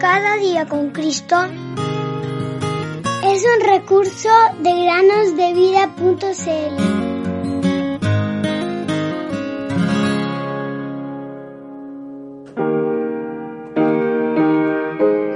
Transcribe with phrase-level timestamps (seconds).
[0.00, 1.36] Cada día con Cristo
[3.22, 6.76] es un recurso de granosdevida.cl.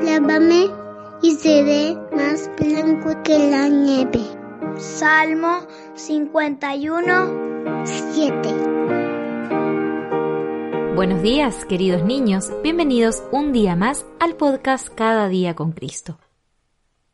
[0.02, 0.70] Lávame
[1.20, 4.22] y seré más blanco que la nieve.
[4.78, 8.63] Salmo 51, 7.
[10.94, 12.52] Buenos días, queridos niños.
[12.62, 16.20] Bienvenidos un día más al podcast Cada día con Cristo.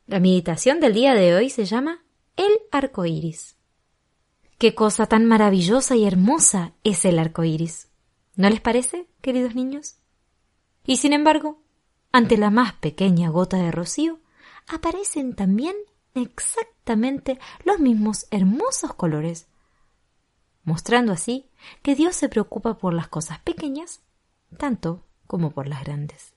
[0.06, 2.04] La meditación del día de hoy se llama
[2.36, 3.56] El arco iris.
[4.58, 7.88] Qué cosa tan maravillosa y hermosa es el arco iris.
[8.36, 9.96] ¿No les parece, queridos niños?
[10.84, 11.62] Y sin embargo,
[12.12, 14.20] ante la más pequeña gota de rocío,
[14.68, 15.74] aparecen también
[16.14, 19.48] exactamente los mismos hermosos colores,
[20.64, 21.48] mostrando así
[21.82, 24.00] que Dios se preocupa por las cosas pequeñas
[24.56, 26.34] tanto como por las grandes.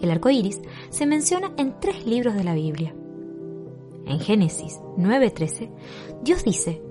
[0.00, 2.94] El arco iris se menciona en tres libros de la Biblia.
[4.06, 5.70] En Génesis 9:13,
[6.22, 6.82] Dios dice: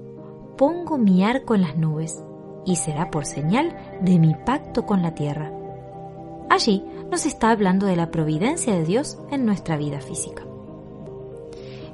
[0.58, 2.24] Pongo mi arco en las nubes
[2.66, 5.52] y será por señal de mi pacto con la tierra.
[6.50, 10.44] Allí nos está hablando de la providencia de Dios en nuestra vida física.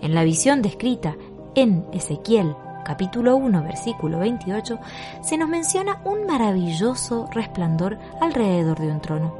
[0.02, 1.16] En la visión descrita
[1.56, 4.80] en Ezequiel capítulo 1 versículo 28
[5.22, 9.34] se nos menciona un maravilloso resplandor alrededor de un trono.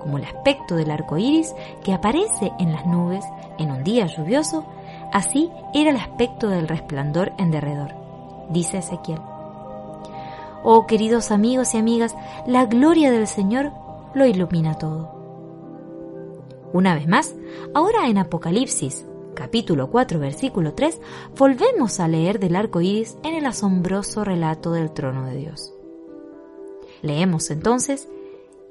[0.00, 3.24] Como el aspecto del arco iris que aparece en las nubes
[3.58, 4.64] en un día lluvioso,
[5.12, 7.94] así era el aspecto del resplandor en derredor,
[8.50, 9.20] dice Ezequiel.
[10.62, 12.14] Oh queridos amigos y amigas,
[12.46, 13.72] la gloria del Señor
[14.14, 15.14] lo ilumina todo.
[16.72, 17.34] Una vez más,
[17.72, 21.00] ahora en Apocalipsis, capítulo 4, versículo 3,
[21.36, 25.74] volvemos a leer del arco iris en el asombroso relato del trono de Dios.
[27.02, 28.08] Leemos entonces: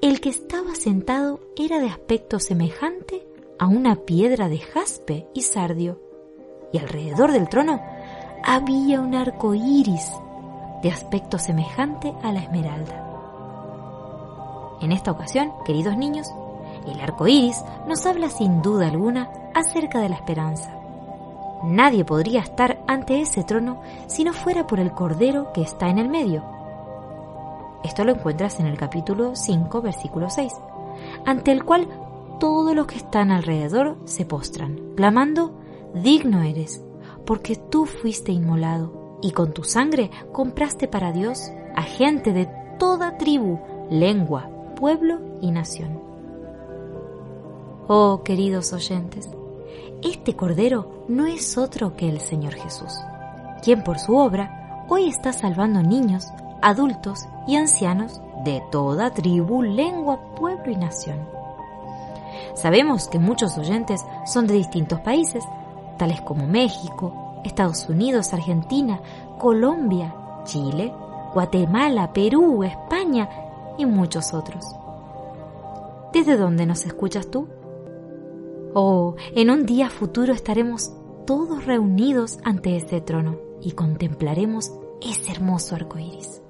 [0.01, 3.27] El que estaba sentado era de aspecto semejante
[3.59, 6.01] a una piedra de jaspe y sardio,
[6.71, 7.81] y alrededor del trono
[8.43, 10.11] había un arco iris
[10.81, 12.99] de aspecto semejante a la esmeralda.
[14.81, 16.27] En esta ocasión, queridos niños,
[16.91, 20.73] el arco iris nos habla sin duda alguna acerca de la esperanza.
[21.63, 25.97] Nadie podría estar ante ese trono si no fuera por el cordero que está en
[25.97, 26.43] el medio.
[27.83, 30.53] Esto lo encuentras en el capítulo 5, versículo 6,
[31.25, 31.87] ante el cual
[32.39, 35.53] todos los que están alrededor se postran, clamando,
[35.93, 36.83] Digno eres,
[37.25, 43.17] porque tú fuiste inmolado y con tu sangre compraste para Dios a gente de toda
[43.17, 46.12] tribu, lengua, pueblo y nación.
[47.89, 49.29] Oh, queridos oyentes,
[50.01, 52.93] este Cordero no es otro que el Señor Jesús,
[53.61, 56.27] quien por su obra hoy está salvando niños,
[56.61, 61.27] adultos y ancianos de toda tribu, lengua, pueblo y nación.
[62.55, 65.43] Sabemos que muchos oyentes son de distintos países,
[65.97, 69.01] tales como México, Estados Unidos, Argentina,
[69.37, 70.15] Colombia,
[70.45, 70.93] Chile,
[71.33, 73.29] Guatemala, Perú, España
[73.77, 74.63] y muchos otros.
[76.13, 77.49] ¿Desde dónde nos escuchas tú?
[78.73, 80.91] Oh, en un día futuro estaremos
[81.25, 86.41] todos reunidos ante ese trono y contemplaremos ese hermoso arco iris.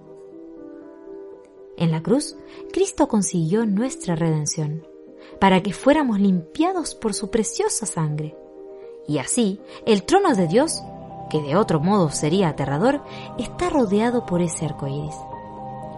[1.78, 2.38] En la cruz,
[2.72, 4.88] Cristo consiguió nuestra redención,
[5.40, 8.36] para que fuéramos limpiados por su preciosa sangre
[9.08, 10.82] y así, el trono de Dios,
[11.30, 13.02] que de otro modo sería aterrador,
[13.38, 15.16] está rodeado por ese arco iris,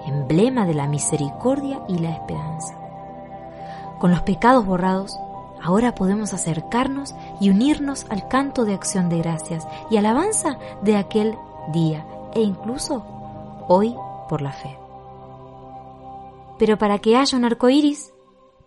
[0.07, 2.75] emblema de la misericordia y la esperanza.
[3.99, 5.17] Con los pecados borrados,
[5.61, 11.35] ahora podemos acercarnos y unirnos al canto de acción de gracias y alabanza de aquel
[11.73, 13.05] día e incluso
[13.67, 13.95] hoy
[14.29, 14.77] por la fe.
[16.57, 18.11] Pero para que haya un arco iris,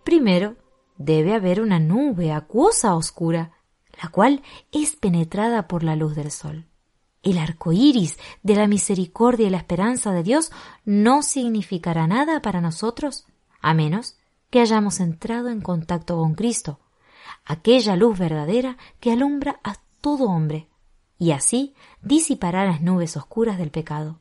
[0.03, 0.55] primero
[0.97, 3.53] debe haber una nube acuosa oscura
[4.01, 6.65] la cual es penetrada por la luz del sol.
[7.21, 10.51] El arco iris de la misericordia y la esperanza de Dios
[10.85, 13.25] no significará nada para nosotros
[13.61, 14.17] a menos
[14.49, 16.79] que hayamos entrado en contacto con Cristo,
[17.45, 20.67] aquella luz verdadera que alumbra a todo hombre,
[21.17, 24.19] y así disipará las nubes oscuras del pecado.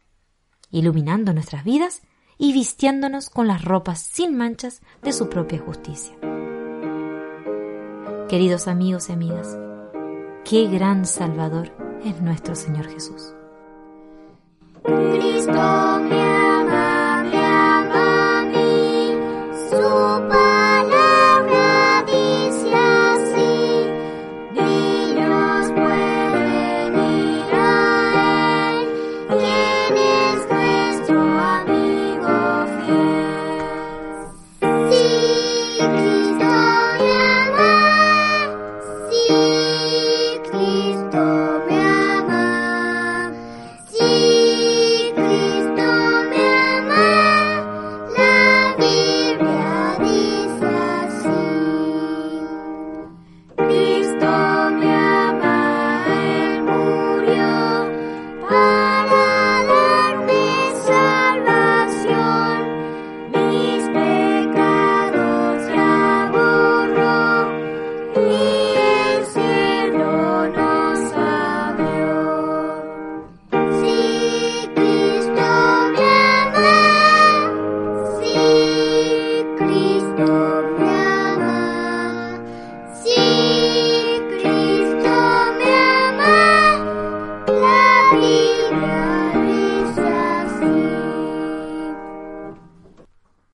[0.70, 2.02] iluminando nuestras vidas
[2.36, 6.14] y vistiéndonos con las ropas sin manchas de su propia justicia.
[8.28, 9.56] Queridos amigos y amigas,
[10.44, 11.72] qué gran Salvador
[12.04, 13.32] es nuestro Señor Jesús.
[14.84, 15.87] Cristo
[20.08, 20.57] 好吧。